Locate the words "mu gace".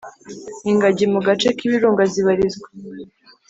1.13-1.47